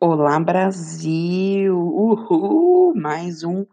[0.00, 1.78] Olá, Brasil!
[1.78, 2.94] Uhul!
[2.96, 3.64] Mais um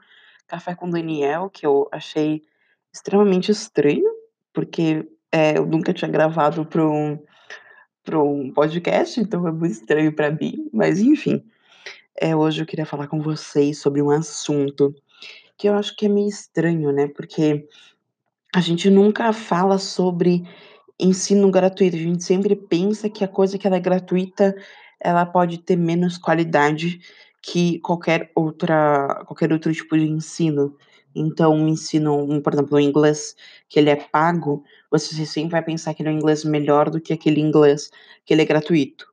[0.47, 2.43] café com Daniel, que eu achei
[2.93, 4.05] extremamente estranho,
[4.53, 7.19] porque, eh, eu nunca tinha gravado para um
[8.03, 11.43] para um podcast, então é muito estranho pra mim, mas enfim.
[12.19, 14.95] Eh, hoje eu queria falar com vocês sobre um assunto
[15.57, 17.67] que eu acho que é meio estranho, né, porque
[18.55, 20.43] a gente nunca fala sobre
[20.99, 24.55] ensino gratuito, a gente sempre pensa que a coisa que ela é gratuita,
[25.03, 26.99] ela pode ter menos qualidade
[27.41, 30.75] que qualquer outra qualquer outro tipo de ensino.
[31.15, 33.35] Então um ensino, por exemplo, o inglês,
[33.69, 37.01] que ele é pago, você sempre vai pensar que ele é um inglês melhor do
[37.01, 37.89] que aquele inglês
[38.25, 39.07] que ele é gratuito.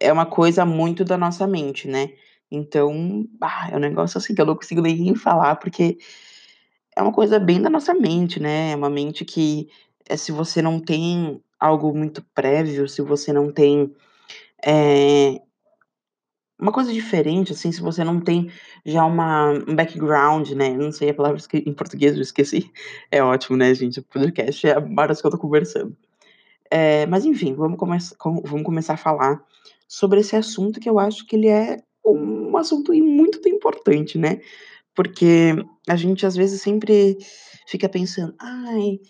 [0.00, 2.10] É uma coisa muito da nossa mente, né.
[2.50, 5.98] Então, ah, é um negócio, assim, que eu não consigo nem falar, porque
[6.96, 9.68] é uma coisa bem da nossa mente, né, é uma mente que,
[10.08, 13.92] eh, se você não tem algo muito prévio, se você não tem,
[14.66, 15.40] eh
[16.58, 18.50] uma coisa diferente, assim, se você não tem
[18.84, 22.70] já uma um background, né, não sei a palavra em português, eu esqueci.
[23.10, 25.94] É ótimo, né, gente, o podcast é horas que eu tô conversando.
[26.72, 29.42] Eh, mas enfim, vamos começ com vamos começar a falar
[29.88, 34.40] sobre esse assunto que eu acho que ele é um assunto muito importante, né,
[34.94, 35.54] porque
[35.88, 37.18] a gente às vezes sempre
[37.68, 39.00] fica pensando: "Ai,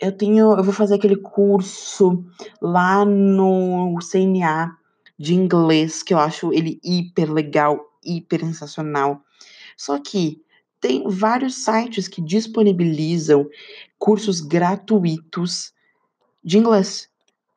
[0.00, 2.24] eu tenho eu vou fazer aquele curso
[2.62, 4.76] lá no CNA
[5.20, 9.22] de inglês, que eu acho ele hiper legal, hiper sensacional".
[9.76, 10.42] Só que
[10.80, 13.46] tem vários sites que disponibilizam
[13.98, 15.74] cursos gratuitos
[16.42, 17.10] de inglês,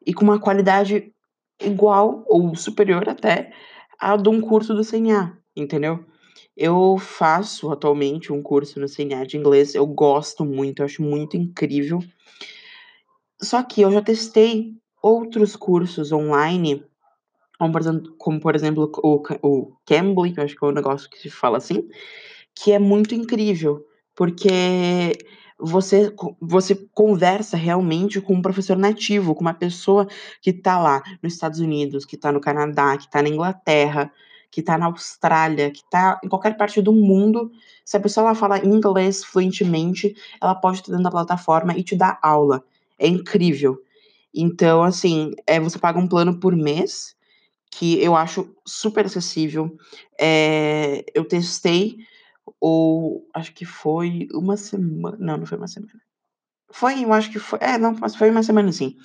[0.05, 1.13] e com uma qualidade
[1.61, 3.53] igual ou superior até
[3.97, 6.03] à de um curso do CNA, entendeu.
[6.57, 11.37] Eu faço atualmente um curso no CNA de inglês, eu gosto muito, eu acho muito
[11.37, 11.99] incrível.
[13.41, 16.83] Só que eu já testei outros cursos online,
[17.63, 21.09] como por exemplo como por exemplo o o Cambly, que acho que é o negócio
[21.09, 21.87] que se fala assim,
[22.55, 25.17] que é muito incrível, porque
[25.59, 30.07] você você conversa realmente com um professor nativo, com uma pessoa
[30.41, 34.11] que tá lá nos Estados Unidos, que tá no Canadá, que tá na Inglaterra,
[34.51, 37.51] que tá na Austrália, que tá em qualquer parte do mundo,
[37.85, 41.95] se a pessoa ela fala inglês fluentemente, ela pode estar dentro da plataforma e te
[41.95, 42.63] dar aula,
[42.99, 43.77] é incrível.
[44.33, 47.15] Então assim, eh, você paga um plano por mês,
[47.73, 49.75] que eu acho super acessível,
[50.19, 51.97] eh, eu testei
[52.61, 55.93] o acho que foi 1 semana não, não foi 1 semana.
[56.71, 58.95] Foi, eu acho que foi é, não, mas foi 1 semana sim.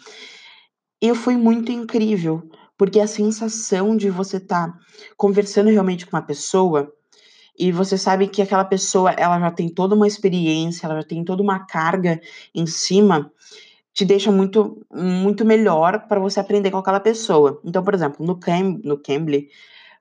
[1.02, 2.42] E foi muito incrível,
[2.76, 4.74] porque a sensação de você estar
[5.16, 6.92] conversando realmente com uma pessoa,
[7.58, 11.24] e você sabe que aquela pessoa ela já tem toda uma experiência, ela já tem
[11.24, 12.20] toda uma carga
[12.54, 13.32] em cima,
[13.98, 17.60] te deixa muito muito melhor pra você aprender com aquela pessoa.
[17.64, 19.48] Então, por exemplo, no Cam no Cambly,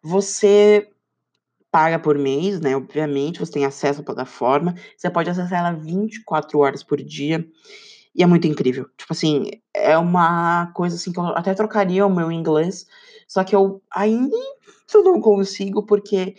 [0.04, 0.88] você
[1.72, 6.60] paga por mês, né, obviamente, você tem acesso à plataforma, você pode acessar ela 24
[6.60, 7.44] horas por dia,
[8.16, 8.88] e é muito incrível.
[8.98, 12.86] Tipo assim, é uma coisa, assim, que eu até trocaria o meu inglês,
[13.28, 14.38] só que eu ainda
[14.94, 16.36] não consigo, porque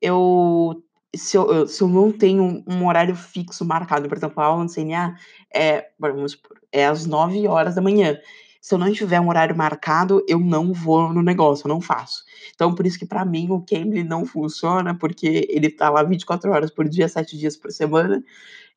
[0.00, 0.82] eu
[1.14, 4.70] se eu se eu não tenho um horário fixo marcado, por exemplo, a aula no
[4.70, 5.16] CNA
[5.54, 8.18] é, vamos supor, é às 9h,
[8.60, 12.24] se eu não tiver um horário marcado, eu não vou no negócio, eu não faço.
[12.54, 16.50] Então por isso que pra mim o Cambly não funciona, porque ele tá lá 24
[16.50, 18.22] horas por dia, 7 dias por semana,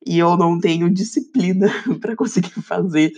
[0.04, 1.68] e eu não tenho disciplina
[2.00, 3.12] pra conseguir fazer,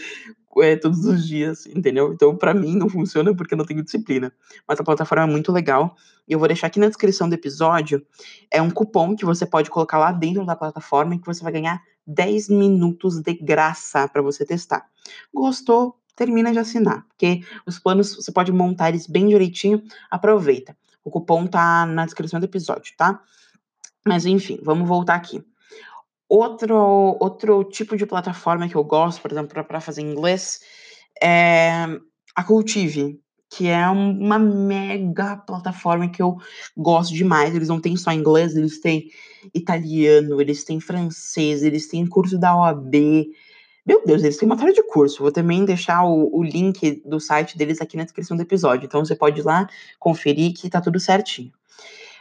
[0.63, 2.13] eh, todos os dias, entendeu.
[2.13, 4.33] Então pra mim não funciona, porque eu não tenho disciplina.
[4.67, 5.97] Mas a plataforma é muito legal,
[6.27, 8.05] e eu vou deixar aqui na descrição do episódio,
[8.51, 11.53] é um cupom que você pode colocar lá dentro da plataforma, e que você vai
[11.53, 14.87] ganhar 10 minutos de graça pra você testar.
[15.33, 20.77] Gostou, termina de assinar, porque os planos você pode montar eles bem direitinho, aproveita.
[21.05, 23.23] O cupom tá na descrição do episódio, tá.
[24.07, 25.43] Mas enfim, vamos voltar aqui.
[26.29, 30.61] Outro outro tipo de plataforma que eu gosto, por exemplo, pra fazer inglês,
[31.23, 31.87] é
[32.35, 33.19] a Cultive,
[33.51, 36.37] que é uma mega plataforma que eu
[36.77, 39.09] gosto demais, eles não têm só inglês, eles têm
[39.55, 42.95] italiano, eles têm francês, eles têm curso da OAB.
[43.87, 47.19] Meu Deus, eles têm uma série de curso, vou também deixar o o link do
[47.19, 49.67] site deles aqui na descrição do episódio, então você pode ir lá,
[49.99, 51.53] conferir que tá tudo certinho.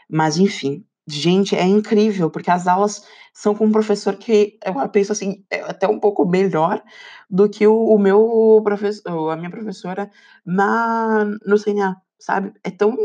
[0.09, 5.11] Mas enfim, gente, é incrível, porque as aulas são com um professor que eu penso
[5.11, 6.83] assim, é até um pouco melhor
[7.29, 10.09] do que o o meu profes o a minha professora
[10.45, 12.53] na no CNA, sabe.
[12.63, 12.95] É tão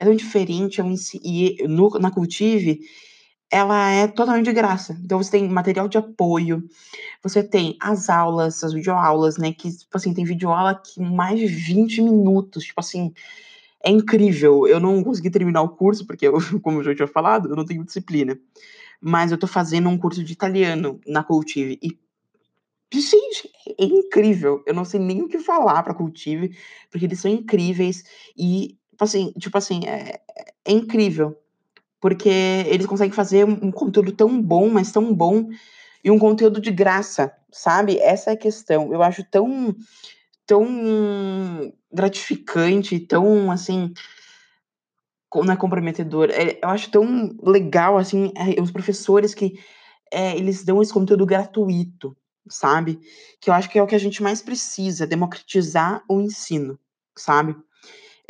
[0.00, 0.94] é tão diferente, é um
[1.24, 2.80] e no na Cultive,
[3.52, 6.62] ela é totalmente de graça, então você tem material de apoio,
[7.22, 11.46] você tem as aulas, as videoaulas, né, que tipo assim, tem videoaula que mais de
[11.48, 13.12] 20 minutos, tipo assim,
[13.84, 14.66] é incrível.
[14.66, 17.64] Eu não consegui terminar o curso, porque eu, como eu já tinha falado, eu não
[17.64, 18.38] tenho disciplina.
[19.00, 21.78] Mas eu tô fazendo um curso de italiano na Cultive.
[21.82, 21.98] E,
[22.92, 24.62] gente, é incrível.
[24.66, 26.56] Eu não sei nem o que falar pra Cultive,
[26.90, 28.04] porque eles são incríveis.
[28.36, 30.20] E, assim, tipo assim é,
[30.64, 31.36] é incrível.
[32.00, 32.30] Porque
[32.66, 35.48] eles conseguem fazer um conteúdo tão bom, mas tão bom,
[36.02, 37.98] e um conteúdo de graça, sabe?
[37.98, 38.92] Essa é a questão.
[38.92, 39.74] Eu acho tão
[40.46, 43.92] tão gratificante, tão assim,
[45.34, 49.58] não é comprometedor, é, eu acho tão legal assim, é, os professores que
[50.12, 52.16] é, eles dão esse conteúdo gratuito,
[52.48, 52.98] sabe?
[53.40, 56.78] Que eu acho que é o que a gente mais precisa, democratizar o ensino,
[57.16, 57.56] sabe?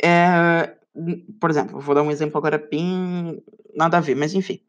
[0.01, 0.75] É,
[1.39, 3.43] por exemplo, vou dar um exemplo agora bem
[3.75, 4.59] nada a ver, mas enfim.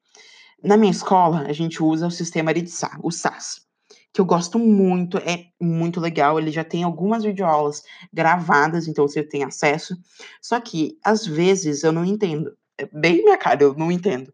[0.63, 3.67] Na minha escola, a gente usa o sistema Aritzá, o SAS
[4.13, 6.39] que eu gosto muito, é muito legal.
[6.39, 7.83] Ele já tem algumas videoaulas
[8.13, 9.97] gravadas, então você tem acesso.
[10.41, 12.55] Só que, às vezes, eu não entendo.
[12.77, 14.33] É bem minha cara, eu não entendo.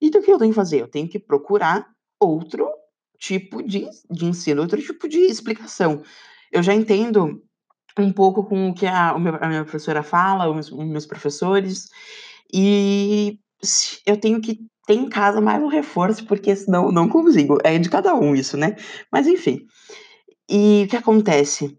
[0.00, 0.80] Então, o que eu tenho que fazer?
[0.80, 1.86] Eu tenho que procurar
[2.18, 2.68] outro
[3.18, 6.02] tipo de, de ensino, outro tipo de explicação.
[6.50, 7.42] Eu já entendo
[7.98, 11.88] um pouco com o que a, a minha professora fala, os, os meus professores,
[12.52, 13.38] e
[14.06, 17.58] eu tenho que ter em casa mais um reforço, porque senão não consigo.
[17.64, 18.76] É de cada um isso, né?
[19.10, 19.66] Mas enfim.
[20.48, 21.78] E o que acontece?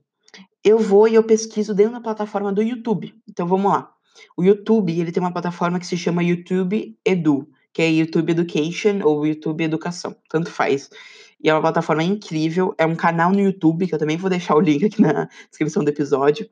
[0.64, 3.14] Eu vou e eu pesquiso dentro da plataforma do YouTube.
[3.30, 3.92] Então vamos lá.
[4.38, 9.02] O YouTube, ele tem uma plataforma que se chama YouTube Edu, que é YouTube Education
[9.04, 10.90] ou YouTube Educação, tanto faz.
[11.44, 14.56] E é uma plataforma incrível, é um canal no YouTube, que eu também vou deixar
[14.56, 16.50] o link aqui na descrição do episódio,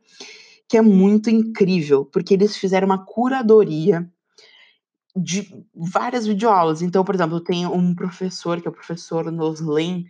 [0.67, 4.09] que é muito incrível, porque eles fizeram uma curadoria
[5.15, 6.81] de várias videoaulas.
[6.81, 10.05] Então, por exemplo, tem um professor, que é o professor Noslen,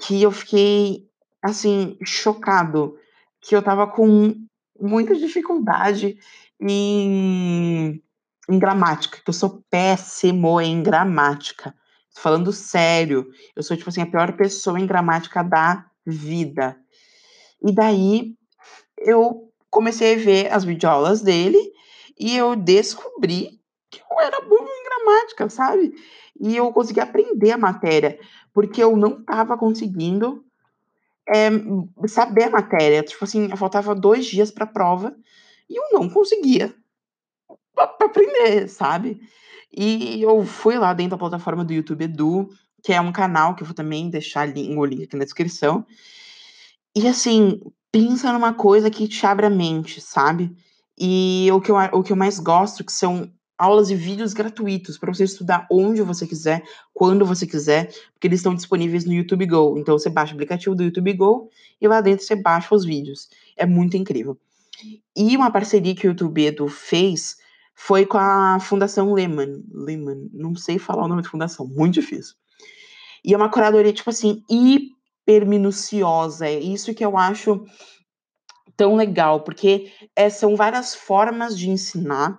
[0.00, 1.08] que eu fiquei,
[1.42, 2.96] assim, chocado,
[3.40, 4.34] que eu tava com
[4.78, 6.18] muita dificuldade
[6.60, 8.02] em,
[8.48, 11.74] em gramática, que eu sou péssimo em gramática.
[12.14, 16.76] Falando sério, eu sou, tipo assim, a pior pessoa em gramática da vida.
[17.62, 18.34] E daí,
[18.98, 21.58] eu comecei a ver as videoaulas dele
[22.18, 23.60] e eu descobri
[24.00, 25.94] que eu era burro em gramática, sabe?
[26.38, 28.18] E eu consegui aprender a matéria,
[28.52, 30.44] porque eu não estava conseguindo
[31.28, 31.50] é,
[32.06, 33.02] saber a matéria.
[33.02, 35.16] Tipo assim, faltava dois dias para a prova
[35.68, 36.74] e eu não conseguia
[37.76, 39.20] aprender, sabe?
[39.72, 42.48] E eu fui lá dentro da plataforma do YouTube Edu,
[42.82, 45.84] que é um canal que eu vou também deixar o link aqui na descrição.
[46.94, 47.60] E assim,
[47.92, 50.56] pensa numa coisa que te abre a mente, sabe?
[50.98, 54.98] E o que eu, o que eu mais gosto, que são aulas e vídeos gratuitos
[54.98, 56.62] para você estudar onde você quiser,
[56.92, 59.78] quando você quiser, porque eles estão disponíveis no YouTube Go.
[59.78, 61.50] Então você baixa o aplicativo do YouTube Go
[61.80, 63.28] e lá dentro você baixa os vídeos.
[63.56, 64.38] É muito incrível.
[65.16, 67.36] E uma parceria que o YouTube Edu fez
[67.74, 69.62] foi com a Fundação Lehman.
[69.72, 72.34] Lehman, não sei falar o nome da fundação, muito difícil.
[73.24, 76.46] E é uma curadoria, tipo assim, hiper minuciosa.
[76.46, 77.64] É isso que eu acho
[78.76, 82.38] tão legal, porque é, são várias formas de ensinar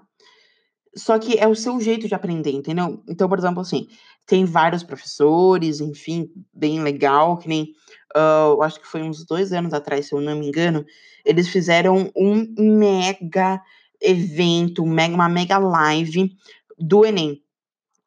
[0.95, 3.03] só que é o seu jeito de aprender, entendeu?
[3.07, 3.87] Então, por exemplo, assim,
[4.25, 7.73] tem vários professores, enfim, bem legal, que nem,
[8.15, 10.85] uh, acho que foi uns dois anos atrás, se eu não me engano,
[11.23, 13.61] eles fizeram um mega
[14.01, 16.31] evento, uma mega live
[16.77, 17.41] do Enem,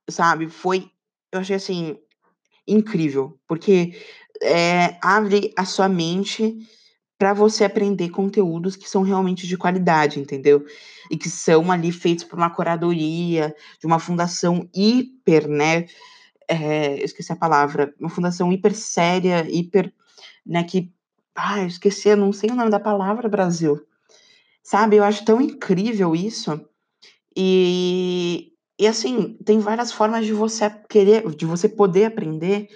[0.08, 0.48] sabe?
[0.48, 0.90] Foi,
[1.32, 1.96] eu achei assim,
[2.66, 3.92] incrível, porque
[4.42, 6.58] é, abre a sua mente
[7.20, 10.64] para você aprender conteúdos que são realmente de qualidade, entendeu?
[11.10, 15.84] E que são ali feitos por uma curadoria, de uma fundação hiper, né?
[16.48, 19.92] É, eu esqueci a palavra, uma fundação hiper séria, hiper,
[20.46, 20.64] né?
[20.64, 20.90] Que,
[21.34, 23.78] ah, eu esqueci, eu não sei o nome da palavra, Brasil.
[24.62, 26.58] Sabe, eu acho tão incrível isso.
[27.36, 32.70] E, e assim, tem várias formas de você querer, de você poder aprender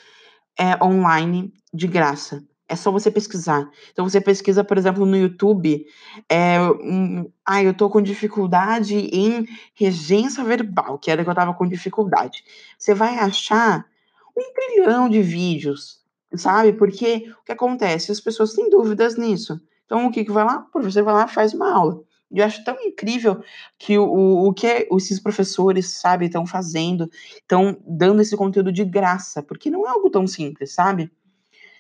[0.59, 2.47] é, online de graça.
[2.75, 3.71] É só você pesquisar.
[3.93, 5.87] Então você pesquisa, por exemplo, no YouTube,
[6.29, 11.55] é, um, ah, eu tô com dificuldade em regência verbal, que era que eu tava
[11.55, 12.43] com dificuldade.
[12.77, 13.87] Você vai achar
[14.37, 16.01] um trilhão de vídeos,
[16.35, 16.73] sabe?
[16.73, 18.11] Porque o que acontece?
[18.11, 19.61] As pessoas têm dúvidas nisso.
[19.87, 20.67] Então o que que vai lá?
[20.69, 22.03] O professor vai lá faz uma aula.
[22.29, 23.41] Eu acho tão incrível
[23.79, 29.45] que o, o que esses professores, sabe, estão fazendo, estão dando esse conteúdo de graça,
[29.45, 31.13] porque não é algo tão simples, sabe?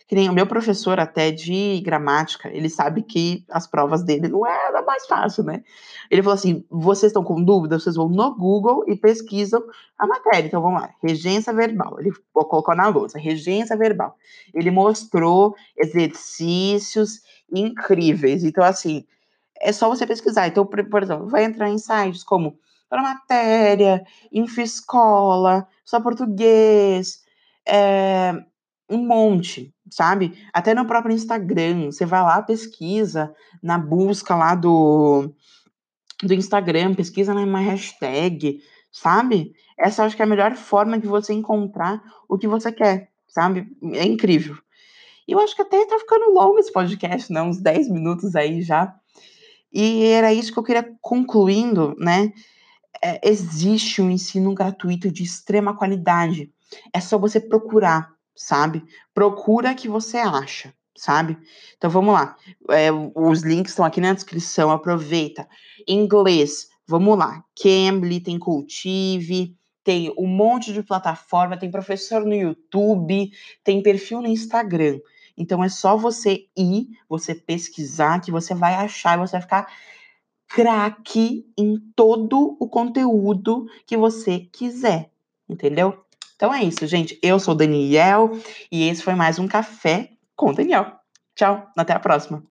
[0.06, 4.46] Que nem o meu professor até de gramática, ele sabe que as provas dele não
[4.46, 5.62] é da mais fácil, né?
[6.10, 9.62] Ele falou assim: vocês estão com dúvida, vocês vão no Google e pesquisam
[9.98, 10.46] a matéria.
[10.46, 11.98] Então vamos lá, regência verbal.
[11.98, 14.14] Ele colocou na lousa, regência verbal.
[14.52, 18.44] Ele mostrou exercícios incríveis.
[18.44, 19.06] Então, assim,
[19.60, 20.46] é só você pesquisar.
[20.46, 22.58] Então, por, exemplo, vai entrar em sites como
[22.88, 27.24] para matéria, Infescola, só português,
[27.66, 28.32] é,
[28.88, 30.36] um monte, sabe?
[30.52, 35.32] Até no próprio Instagram, você vai lá, pesquisa na busca lá do,
[36.22, 38.60] do Instagram, pesquisa na hashtag,
[38.92, 39.52] sabe?
[39.78, 43.66] Essa acho que é a melhor forma de você encontrar o que você quer, sabe?
[43.92, 44.56] É incrível.
[45.26, 47.42] E eu acho que até tá ficando longo esse podcast, né?
[47.42, 48.94] Uns 10 minutos aí já.
[49.72, 52.32] E era isso que eu queria concluindo, né?
[53.02, 56.52] É, existe um ensino gratuito de extrema qualidade.
[56.92, 58.84] É só você procurar, sabe?
[59.12, 61.38] Procura que você acha, sabe?
[61.76, 62.36] Então vamos lá.
[62.70, 64.70] É, os links estão aqui na descrição.
[64.70, 65.48] Aproveita.
[65.86, 67.44] Inglês, vamos lá.
[67.60, 73.30] Cambly, tem Cultive, tem um monte de plataforma, tem professor no YouTube,
[73.62, 74.98] tem perfil no Instagram.
[75.36, 79.72] Então é só você ir, você pesquisar, que você vai achar e você vai ficar
[80.48, 85.10] craque em todo o conteúdo que você quiser,
[85.48, 86.04] entendeu?
[86.36, 87.18] Então é isso, gente.
[87.22, 88.30] Eu sou Daniel
[88.70, 90.92] e esse foi mais um café com Daniel.
[91.34, 92.42] Tchau, até a próxima.